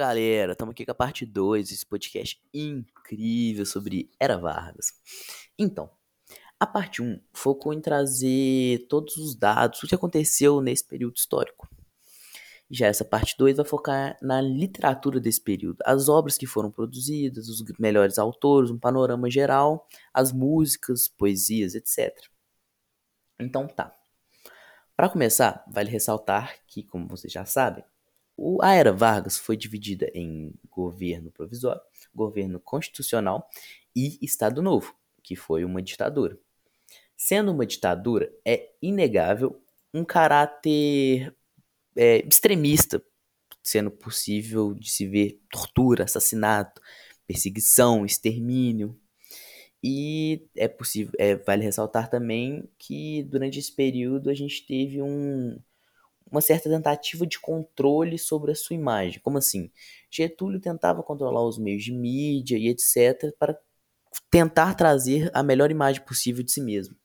galera, 0.00 0.52
estamos 0.52 0.72
aqui 0.72 0.86
com 0.86 0.92
a 0.92 0.94
parte 0.94 1.26
2 1.26 1.68
desse 1.68 1.84
podcast 1.84 2.40
incrível 2.54 3.66
sobre 3.66 4.10
Era 4.18 4.38
Vargas. 4.38 4.94
Então, 5.58 5.90
a 6.58 6.66
parte 6.66 7.02
1 7.02 7.04
um 7.06 7.20
focou 7.34 7.74
em 7.74 7.82
trazer 7.82 8.86
todos 8.88 9.18
os 9.18 9.34
dados, 9.34 9.82
o 9.82 9.86
que 9.86 9.94
aconteceu 9.94 10.62
nesse 10.62 10.88
período 10.88 11.16
histórico. 11.16 11.68
Já 12.70 12.86
essa 12.86 13.04
parte 13.04 13.36
2 13.36 13.58
vai 13.58 13.66
focar 13.66 14.16
na 14.22 14.40
literatura 14.40 15.20
desse 15.20 15.42
período, 15.42 15.76
as 15.84 16.08
obras 16.08 16.38
que 16.38 16.46
foram 16.46 16.70
produzidas, 16.70 17.50
os 17.50 17.62
melhores 17.78 18.18
autores, 18.18 18.70
um 18.70 18.78
panorama 18.78 19.28
geral, 19.28 19.86
as 20.14 20.32
músicas, 20.32 21.08
poesias, 21.08 21.74
etc. 21.74 22.10
Então 23.38 23.68
tá. 23.68 23.94
Para 24.96 25.10
começar, 25.10 25.62
vale 25.70 25.90
ressaltar 25.90 26.56
que, 26.66 26.82
como 26.82 27.06
vocês 27.06 27.30
já 27.30 27.44
sabem, 27.44 27.84
a 28.62 28.74
era 28.74 28.92
Vargas 28.92 29.36
foi 29.36 29.56
dividida 29.56 30.10
em 30.14 30.54
governo 30.70 31.30
provisório, 31.30 31.82
governo 32.14 32.58
constitucional 32.58 33.48
e 33.94 34.18
Estado 34.22 34.62
Novo, 34.62 34.94
que 35.22 35.36
foi 35.36 35.64
uma 35.64 35.82
ditadura. 35.82 36.38
Sendo 37.16 37.52
uma 37.52 37.66
ditadura, 37.66 38.32
é 38.44 38.70
inegável 38.80 39.60
um 39.92 40.04
caráter 40.04 41.34
é, 41.94 42.26
extremista, 42.26 43.02
sendo 43.62 43.90
possível 43.90 44.72
de 44.74 44.90
se 44.90 45.06
ver 45.06 45.38
tortura, 45.50 46.04
assassinato, 46.04 46.80
perseguição, 47.26 48.06
extermínio. 48.06 48.98
E 49.82 50.48
é 50.56 50.68
possível, 50.68 51.12
é, 51.18 51.36
vale 51.36 51.64
ressaltar 51.64 52.08
também 52.08 52.68
que 52.78 53.22
durante 53.24 53.58
esse 53.58 53.72
período 53.74 54.30
a 54.30 54.34
gente 54.34 54.66
teve 54.66 55.02
um, 55.02 55.58
uma 56.30 56.40
certa 56.40 56.68
tentativa 56.68 57.26
de 57.26 57.38
controle 57.38 58.18
sobre 58.18 58.52
a 58.52 58.54
sua 58.54 58.76
imagem. 58.76 59.20
Como 59.20 59.38
assim? 59.38 59.70
Getúlio 60.10 60.60
tentava 60.60 61.02
controlar 61.02 61.44
os 61.44 61.58
meios 61.58 61.82
de 61.82 61.92
mídia 61.92 62.56
e 62.56 62.68
etc. 62.68 63.34
para 63.38 63.58
tentar 64.30 64.74
trazer 64.74 65.30
a 65.34 65.42
melhor 65.42 65.70
imagem 65.70 66.02
possível 66.04 66.44
de 66.44 66.52
si 66.52 66.60
mesmo. 66.60 66.96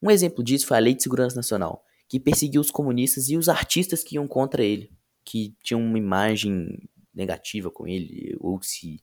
Um 0.00 0.10
exemplo 0.10 0.42
disso 0.42 0.66
foi 0.66 0.76
a 0.76 0.80
Lei 0.80 0.94
de 0.94 1.02
Segurança 1.02 1.36
Nacional, 1.36 1.84
que 2.08 2.18
perseguiu 2.18 2.60
os 2.60 2.70
comunistas 2.70 3.28
e 3.28 3.36
os 3.36 3.48
artistas 3.48 4.02
que 4.02 4.16
iam 4.16 4.26
contra 4.26 4.64
ele, 4.64 4.90
que 5.24 5.54
tinham 5.62 5.80
uma 5.80 5.98
imagem 5.98 6.88
negativa 7.14 7.70
com 7.70 7.86
ele, 7.86 8.36
ou 8.40 8.60
se, 8.62 9.00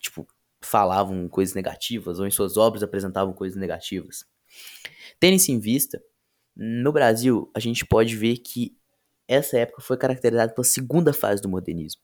tipo, 0.00 0.26
falavam 0.60 1.28
coisas 1.28 1.54
negativas, 1.54 2.18
ou 2.18 2.26
em 2.26 2.30
suas 2.30 2.56
obras 2.56 2.82
apresentavam 2.82 3.32
coisas 3.32 3.58
negativas. 3.58 4.24
Tendo 5.20 5.36
isso 5.36 5.52
em 5.52 5.58
vista, 5.58 6.02
no 6.56 6.92
Brasil, 6.92 7.50
a 7.54 7.60
gente 7.60 7.84
pode 7.86 8.16
ver 8.16 8.38
que 8.38 8.76
essa 9.26 9.58
época 9.58 9.82
foi 9.82 9.96
caracterizada 9.96 10.52
pela 10.52 10.64
segunda 10.64 11.12
fase 11.12 11.40
do 11.40 11.48
modernismo, 11.48 12.02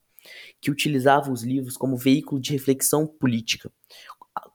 que 0.61 0.71
utilizava 0.71 1.31
os 1.31 1.43
livros 1.43 1.77
como 1.77 1.97
veículo 1.97 2.41
de 2.41 2.53
reflexão 2.53 3.07
política, 3.07 3.71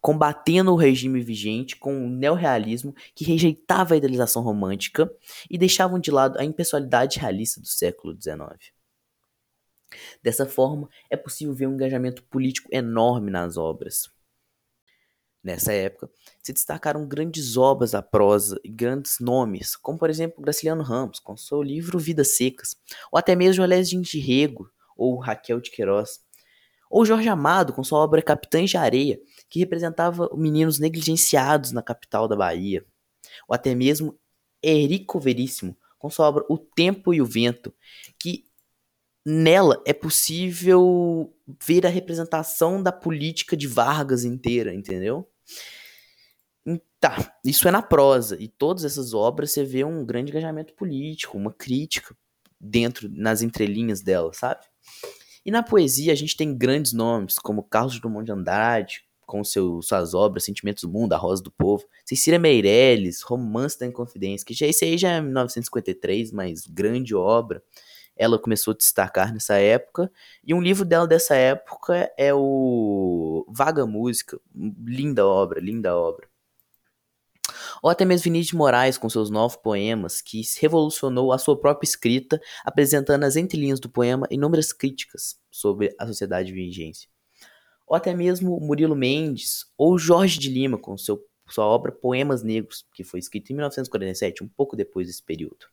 combatendo 0.02 0.72
o 0.72 0.78
regime 0.78 1.22
vigente 1.22 1.76
com 1.76 2.06
o 2.06 2.10
neorrealismo 2.10 2.96
que 3.14 3.26
rejeitava 3.26 3.94
a 3.94 3.98
idealização 3.98 4.42
romântica 4.42 5.12
e 5.50 5.58
deixavam 5.58 6.00
de 6.00 6.10
lado 6.10 6.40
a 6.40 6.46
impessoalidade 6.46 7.20
realista 7.20 7.60
do 7.60 7.68
século 7.68 8.16
XIX. 8.20 8.74
Dessa 10.22 10.46
forma, 10.46 10.90
é 11.10 11.16
possível 11.16 11.54
ver 11.54 11.68
um 11.68 11.74
engajamento 11.74 12.24
político 12.24 12.70
enorme 12.72 13.30
nas 13.30 13.58
obras. 13.58 14.13
Nessa 15.44 15.74
época, 15.74 16.10
se 16.42 16.54
destacaram 16.54 17.06
grandes 17.06 17.58
obras 17.58 17.92
da 17.92 18.02
prosa 18.02 18.58
e 18.64 18.70
grandes 18.70 19.20
nomes, 19.20 19.76
como 19.76 20.00
por 20.00 20.10
exemplo 20.10 20.42
Graciliano 20.42 20.84
Ramos, 20.84 21.20
com 21.20 21.36
seu 21.36 21.62
livro 21.62 22.00
Vidas 22.00 22.38
Secas, 22.38 22.78
ou 23.12 23.20
até 23.20 23.36
mesmo 23.36 23.62
Alésio 23.62 24.02
de 24.02 24.20
Rego, 24.20 24.70
ou 24.96 25.20
Raquel 25.20 25.60
de 25.60 25.70
Queiroz, 25.70 26.22
ou 26.90 27.06
Jorge 27.06 27.28
Amado, 27.28 27.74
com 27.74 27.84
sua 27.84 28.00
obra 28.00 28.22
Capitães 28.22 28.70
de 28.70 28.78
Areia, 28.78 29.20
que 29.50 29.60
representava 29.60 30.30
meninos 30.34 30.80
negligenciados 30.80 31.72
na 31.72 31.82
capital 31.82 32.26
da 32.28 32.38
Bahia, 32.38 32.86
ou 33.46 33.54
até 33.54 33.76
mesmo 33.76 34.18
Erico 34.64 35.20
Veríssimo, 35.20 35.76
com 36.00 36.10
sua 36.10 36.28
obra 36.30 36.46
O 36.50 36.58
Tempo 36.58 37.14
e 37.14 37.22
o 37.22 37.26
Vento, 37.26 37.74
que 38.18 38.46
nela 39.26 39.82
é 39.86 39.94
possível 39.94 41.34
ver 41.62 41.86
a 41.86 41.90
representação 41.90 42.82
da 42.82 42.92
política 42.92 43.58
de 43.58 43.68
Vargas 43.68 44.24
inteira, 44.24 44.74
entendeu? 44.74 45.28
Tá, 47.04 47.36
isso 47.44 47.68
é 47.68 47.72
na 47.72 47.82
prosa. 47.82 48.38
E 48.42 48.48
todas 48.48 48.86
essas 48.86 49.14
obras 49.14 49.52
você 49.52 49.66
vê 49.66 49.84
um 49.84 50.06
grande 50.06 50.32
engajamento 50.32 50.74
político, 50.74 51.38
uma 51.38 51.52
crítica 51.52 52.16
dentro, 52.58 53.10
nas 53.12 53.42
entrelinhas 53.42 54.02
dela, 54.02 54.32
sabe? 54.32 54.62
E 55.46 55.52
na 55.52 55.62
poesia 55.62 56.14
a 56.14 56.16
gente 56.16 56.38
tem 56.38 56.58
grandes 56.58 56.94
nomes, 56.94 57.38
como 57.38 57.64
Carlos 57.64 58.00
Drummond 58.00 58.26
de 58.26 58.32
Andrade, 58.32 59.04
com 59.26 59.44
seu, 59.44 59.82
suas 59.82 60.14
obras 60.14 60.46
Sentimentos 60.46 60.84
do 60.84 60.90
Mundo, 60.90 61.12
A 61.12 61.18
Rosa 61.18 61.44
do 61.44 61.52
Povo, 61.52 61.84
Cecília 62.06 62.40
Meirelles, 62.40 63.22
Romance 63.22 63.78
da 63.78 63.86
Inconfidência, 63.86 64.46
que 64.46 64.54
já 64.54 64.66
esse 64.66 64.86
aí 64.86 64.98
já 64.98 65.12
é 65.12 65.22
1953, 65.22 66.32
mas 66.32 66.66
grande 66.66 67.14
obra. 67.14 67.62
Ela 68.16 68.40
começou 68.40 68.74
a 68.74 68.78
destacar 68.78 69.34
nessa 69.34 69.56
época. 69.56 70.12
E 70.44 70.54
um 70.54 70.62
livro 70.62 70.86
dela 70.86 71.08
dessa 71.08 71.36
época 71.36 72.12
é 72.18 72.34
o 72.34 73.46
Vaga 73.50 73.86
Música. 73.86 74.40
Linda 74.54 75.26
obra, 75.26 75.60
linda 75.60 75.96
obra. 75.98 76.28
Ou 77.82 77.90
até 77.90 78.06
mesmo 78.06 78.24
Vinícius 78.24 78.52
de 78.52 78.56
Moraes 78.56 78.98
com 78.98 79.10
seus 79.10 79.30
nove 79.30 79.58
poemas, 79.62 80.22
que 80.22 80.42
revolucionou 80.62 81.34
a 81.34 81.38
sua 81.38 81.60
própria 81.60 81.86
escrita, 81.86 82.42
apresentando 82.64 83.24
as 83.26 83.36
entrelinhas 83.36 83.80
do 83.80 83.90
poema 83.90 84.26
inúmeras 84.32 84.72
críticas 84.72 85.38
sobre 85.52 85.94
a 86.00 86.08
sociedade 86.08 86.54
vigência. 86.54 87.10
Ou 87.86 87.98
até 87.98 88.16
mesmo 88.16 88.60
Murilo 88.62 88.96
Mendes 88.96 89.66
ou 89.78 89.98
Jorge 89.98 90.40
de 90.40 90.50
Lima 90.50 90.78
com 90.78 90.98
seu, 90.98 91.22
sua 91.50 91.66
obra 91.66 91.92
Poemas 91.92 92.42
Negros, 92.42 92.86
que 92.94 93.04
foi 93.04 93.20
escrita 93.20 93.52
em 93.52 93.56
1947, 93.56 94.44
um 94.44 94.48
pouco 94.48 94.76
depois 94.78 95.08
desse 95.08 95.22
período. 95.22 95.73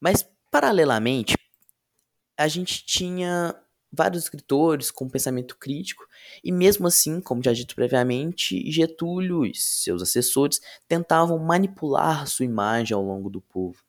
Mas, 0.00 0.26
paralelamente, 0.50 1.36
a 2.36 2.48
gente 2.48 2.84
tinha 2.86 3.54
vários 3.92 4.22
escritores 4.22 4.90
com 4.90 5.08
pensamento 5.08 5.56
crítico, 5.56 6.06
e 6.42 6.52
mesmo 6.52 6.86
assim, 6.86 7.20
como 7.20 7.42
já 7.42 7.52
dito 7.52 7.74
previamente, 7.74 8.70
Getúlio 8.70 9.44
e 9.44 9.52
seus 9.54 10.00
assessores 10.02 10.60
tentavam 10.88 11.38
manipular 11.38 12.26
sua 12.26 12.44
imagem 12.44 12.94
ao 12.94 13.02
longo 13.02 13.28
do 13.28 13.40
povo. 13.40 13.82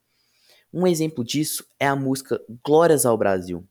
Um 0.72 0.86
exemplo 0.86 1.22
disso 1.22 1.64
é 1.78 1.86
a 1.86 1.94
música 1.94 2.40
Glórias 2.64 3.06
ao 3.06 3.16
Brasil. 3.16 3.64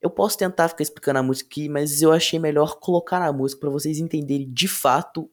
Eu 0.00 0.10
posso 0.10 0.36
tentar 0.36 0.68
ficar 0.68 0.82
explicando 0.82 1.18
a 1.18 1.22
música 1.22 1.48
aqui, 1.48 1.68
mas 1.68 2.02
eu 2.02 2.12
achei 2.12 2.38
melhor 2.38 2.78
colocar 2.78 3.22
a 3.22 3.32
música 3.32 3.60
para 3.60 3.70
vocês 3.70 3.98
entenderem 3.98 4.52
de 4.52 4.68
fato 4.68 5.30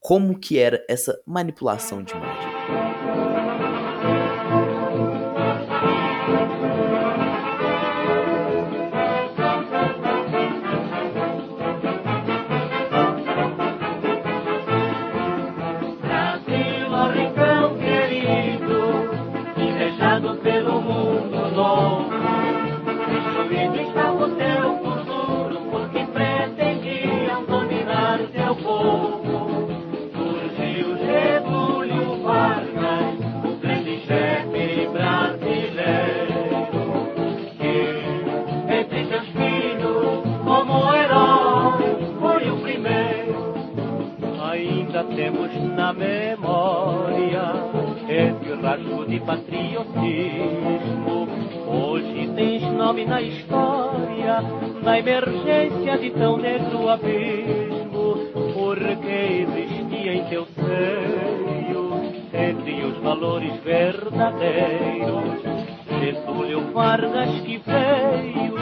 como 0.00 0.38
que 0.38 0.58
era 0.58 0.84
essa 0.88 1.20
manipulação 1.26 2.02
de 2.02 2.14
imagem. 2.14 2.57
Nome 52.88 53.04
na 53.04 53.20
história, 53.20 54.40
na 54.82 54.98
emergência 54.98 55.98
de 55.98 56.08
tão 56.12 56.38
negro 56.38 56.88
abismo, 56.88 58.16
porque 58.54 59.46
existia 59.46 60.14
em 60.14 60.24
teu 60.30 60.46
seio, 60.54 62.00
entre 62.32 62.84
os 62.86 62.96
valores 63.02 63.52
verdadeiros, 63.62 65.42
Getúlio 66.00 66.72
Vargas 66.72 67.28
que 67.42 67.58
veio 67.58 68.54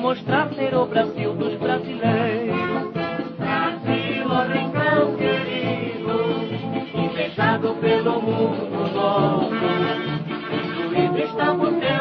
mostrar 0.00 0.52
ser 0.54 0.74
o 0.74 0.86
Brasil 0.86 1.32
dos 1.34 1.54
brasileiros. 1.54 2.90
Brasil, 3.38 4.26
ó 4.26 4.42
rincão 4.52 5.16
invejado 7.06 7.76
pelo 7.80 8.20
mundo 8.20 8.92
novo. 8.92 9.50
Destruído 10.48 11.18
está 11.20 11.54
teu 11.54 11.54
por 11.54 11.70
de 11.70 11.99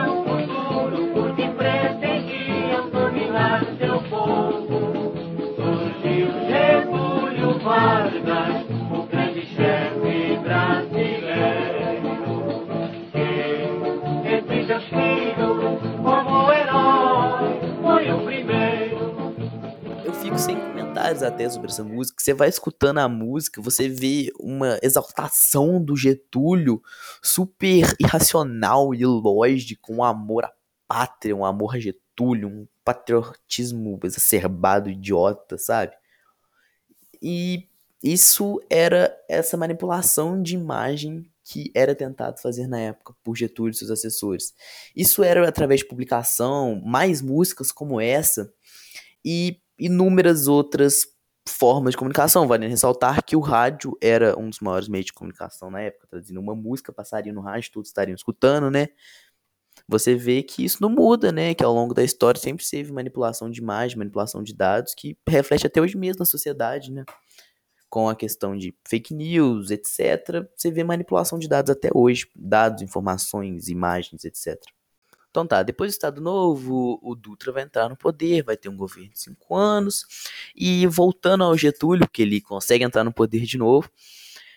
até 21.18 21.50
sobre 21.50 21.72
essa 21.72 21.84
música. 21.84 22.22
Você 22.22 22.34
vai 22.34 22.50
escutando 22.50 23.00
a 23.00 23.10
música, 23.10 23.62
você 23.62 23.90
vê 23.90 24.32
uma 24.40 24.80
exaltação 24.82 25.84
do 25.84 25.96
Getúlio 25.96 26.82
super 27.22 27.96
irracional 28.00 28.94
e 28.94 29.06
lógico, 29.06 29.94
um 29.94 30.04
amor 30.04 30.46
à 30.46 30.54
pátria, 30.88 31.36
um 31.36 31.44
amor 31.44 31.76
a 31.76 31.80
Getúlio, 31.80 32.48
um 32.48 32.68
patriotismo 32.86 34.00
exacerbado, 34.04 34.90
idiota, 34.90 35.58
sabe? 35.58 35.94
E 37.22 37.68
isso 38.04 38.62
era 38.70 39.16
essa 39.28 39.58
manipulação 39.58 40.42
de 40.42 40.56
imagem 40.56 41.30
que 41.44 41.72
era 41.74 41.96
tentado 41.96 42.40
fazer 42.40 42.68
na 42.68 42.80
época 42.80 43.16
por 43.24 43.36
Getúlio 43.36 43.72
e 43.72 43.76
seus 43.76 43.90
assessores. 43.90 44.54
Isso 44.96 45.24
era 45.24 45.48
através 45.48 45.80
de 45.80 45.88
publicação, 45.88 46.80
mais 46.86 47.22
músicas 47.22 47.72
como 47.72 48.00
essa 48.00 48.54
e 49.26 49.60
inúmeras 49.80 50.48
outras 50.48 51.06
formas 51.48 51.92
de 51.92 51.98
comunicação. 51.98 52.48
Vale 52.48 52.68
ressaltar 52.68 53.24
que 53.24 53.36
o 53.36 53.40
rádio 53.40 53.98
era 54.02 54.38
um 54.38 54.50
dos 54.50 54.60
maiores 54.60 54.88
meios 54.88 55.08
de 55.08 55.14
comunicação 55.14 55.72
na 55.72 55.82
época. 55.82 56.08
Traduzindo 56.08 56.40
uma 56.40 56.56
música, 56.56 56.94
passaria 56.94 57.34
no 57.34 57.42
rádio, 57.42 57.72
todos 57.72 57.90
estariam 57.90 58.16
escutando, 58.16 58.70
né? 58.70 58.90
Você 59.88 60.16
vê 60.16 60.44
que 60.44 60.64
isso 60.64 60.78
não 60.82 60.90
muda, 60.90 61.32
né? 61.32 61.54
Que 61.56 61.64
ao 61.64 61.74
longo 61.74 61.94
da 61.94 62.04
história 62.04 62.40
sempre 62.40 62.66
teve 62.70 62.92
manipulação 62.92 63.50
de 63.50 63.60
imagem, 63.60 63.98
manipulação 63.98 64.44
de 64.44 64.54
dados, 64.54 64.94
que 64.94 65.18
reflete 65.28 65.66
até 65.66 65.82
hoje 65.82 65.98
mesmo 65.98 66.20
na 66.20 66.26
sociedade, 66.26 66.92
né? 66.92 67.04
Com 67.90 68.08
a 68.08 68.16
questão 68.16 68.56
de 68.56 68.76
fake 68.88 69.14
news, 69.16 69.72
etc. 69.72 70.48
Você 70.56 70.70
vê 70.70 70.84
manipulação 70.84 71.40
de 71.40 71.48
dados 71.48 71.72
até 71.72 71.90
hoje. 71.94 72.28
Dados, 72.36 72.84
informações, 72.84 73.68
imagens, 73.68 74.24
etc. 74.24 74.60
Então 75.30 75.46
tá, 75.46 75.62
depois 75.62 75.92
do 75.92 75.94
Estado 75.94 76.22
Novo, 76.22 77.00
o 77.04 77.16
Dutra 77.16 77.52
vai 77.52 77.64
entrar 77.64 77.88
no 77.88 77.96
poder, 77.96 78.44
vai 78.44 78.58
ter 78.58 78.68
um 78.68 78.76
governo 78.76 79.12
de 79.12 79.20
cinco 79.20 79.56
anos. 79.56 80.06
E 80.56 80.88
voltando 80.88 81.44
ao 81.44 81.56
Getúlio, 81.56 82.10
que 82.10 82.24
ele 82.24 82.42
consegue 82.42 82.84
entrar 82.84 83.04
no 83.04 83.14
poder 83.14 83.46
de 83.46 83.58
novo, 83.58 83.90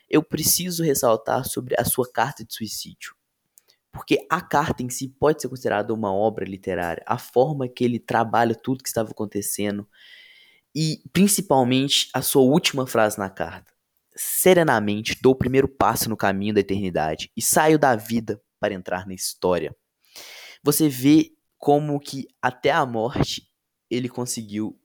eu 0.08 0.22
preciso 0.22 0.82
ressaltar 0.82 1.44
sobre 1.46 1.74
a 1.78 1.84
sua 1.84 2.10
carta 2.10 2.44
de 2.44 2.54
suicídio. 2.54 3.14
Porque 3.92 4.26
a 4.30 4.40
carta 4.40 4.82
em 4.82 4.88
si 4.88 5.08
pode 5.08 5.42
ser 5.42 5.48
considerada 5.48 5.92
uma 5.92 6.12
obra 6.12 6.46
literária. 6.46 7.02
A 7.06 7.18
forma 7.18 7.68
que 7.68 7.84
ele 7.84 7.98
trabalha 7.98 8.54
tudo 8.54 8.82
que 8.82 8.88
estava 8.88 9.10
acontecendo. 9.10 9.86
E 10.75 11.02
principalmente 11.12 12.08
a 12.14 12.22
sua 12.22 12.42
última 12.42 12.86
frase 12.86 13.18
na 13.18 13.28
carta. 13.28 13.70
Serenamente 14.16 15.18
dou 15.20 15.32
o 15.32 15.38
primeiro 15.38 15.68
passo 15.68 16.08
no 16.08 16.16
caminho 16.16 16.54
da 16.54 16.60
eternidade 16.60 17.30
e 17.36 17.42
saio 17.42 17.78
da 17.78 17.94
vida 17.94 18.40
para 18.58 18.72
entrar 18.72 19.06
na 19.06 19.14
história 19.14 19.75
você 20.62 20.88
vê 20.88 21.32
como 21.59 21.99
que 22.00 22.26
até 22.41 22.70
a 22.70 22.85
morte 22.85 23.49
ele 23.91 24.09
conseguiu 24.09 24.79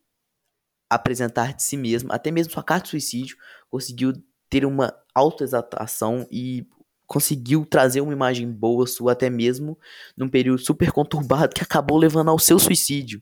apresentar 0.89 1.53
de 1.53 1.63
si 1.63 1.75
mesmo, 1.75 2.11
até 2.11 2.31
mesmo 2.31 2.53
sua 2.53 2.63
carta 2.63 2.85
de 2.85 2.89
suicídio, 2.91 3.37
conseguiu 3.69 4.13
ter 4.49 4.65
uma 4.65 4.93
autoexaltação 5.13 6.27
e 6.31 6.65
conseguiu 7.05 7.65
trazer 7.65 8.01
uma 8.01 8.13
imagem 8.13 8.51
boa 8.51 8.85
sua 8.85 9.13
até 9.13 9.29
mesmo 9.29 9.77
num 10.15 10.29
período 10.29 10.59
super 10.59 10.91
conturbado 10.91 11.53
que 11.53 11.63
acabou 11.63 11.97
levando 11.97 12.29
ao 12.29 12.39
seu 12.39 12.59
suicídio. 12.59 13.21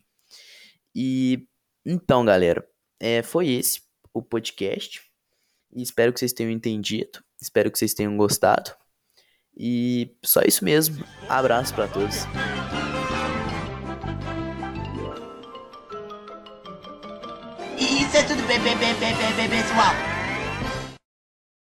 E 0.94 1.48
então, 1.86 2.26
galera, 2.26 2.68
é, 3.00 3.22
foi 3.22 3.50
esse 3.50 3.82
o 4.14 4.22
podcast. 4.22 5.02
E 5.74 5.82
espero 5.82 6.14
que 6.14 6.20
vocês 6.20 6.34
tenham 6.34 6.52
entendido. 6.52 7.24
Espero 7.40 7.70
que 7.70 7.78
vocês 7.78 7.94
tenham 7.94 8.16
gostado. 8.18 8.72
E 9.58 10.12
só 10.24 10.42
isso 10.42 10.64
mesmo. 10.64 11.04
Abraço 11.30 11.74
para 11.74 11.88
todos. 11.88 12.28
Isso 17.78 18.18
é 18.18 18.24
tudo 18.24 18.46
bem, 18.48 18.60
bem, 18.60 18.76
bem, 18.78 19.50
pessoal. 19.50 20.15